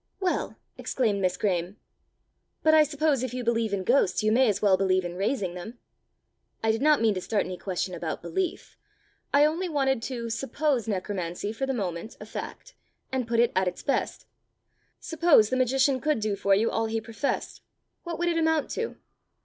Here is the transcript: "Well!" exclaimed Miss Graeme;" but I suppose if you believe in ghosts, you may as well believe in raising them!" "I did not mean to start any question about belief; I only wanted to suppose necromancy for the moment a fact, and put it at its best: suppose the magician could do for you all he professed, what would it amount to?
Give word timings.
"Well!" 0.19 0.57
exclaimed 0.79 1.21
Miss 1.21 1.37
Graeme;" 1.37 1.77
but 2.63 2.73
I 2.73 2.81
suppose 2.81 3.21
if 3.21 3.35
you 3.35 3.43
believe 3.43 3.71
in 3.71 3.83
ghosts, 3.83 4.23
you 4.23 4.31
may 4.31 4.49
as 4.49 4.59
well 4.59 4.75
believe 4.75 5.05
in 5.05 5.13
raising 5.15 5.53
them!" 5.53 5.77
"I 6.63 6.71
did 6.71 6.81
not 6.81 7.03
mean 7.03 7.13
to 7.13 7.21
start 7.21 7.45
any 7.45 7.55
question 7.55 7.93
about 7.93 8.23
belief; 8.23 8.79
I 9.31 9.45
only 9.45 9.69
wanted 9.69 10.01
to 10.01 10.31
suppose 10.31 10.87
necromancy 10.87 11.53
for 11.53 11.67
the 11.67 11.75
moment 11.75 12.17
a 12.19 12.25
fact, 12.25 12.73
and 13.11 13.27
put 13.27 13.39
it 13.39 13.51
at 13.55 13.67
its 13.67 13.83
best: 13.83 14.25
suppose 14.99 15.51
the 15.51 15.55
magician 15.55 16.01
could 16.01 16.19
do 16.19 16.35
for 16.35 16.55
you 16.55 16.71
all 16.71 16.87
he 16.87 16.99
professed, 16.99 17.61
what 18.01 18.17
would 18.17 18.27
it 18.27 18.39
amount 18.39 18.71
to? 18.71 18.95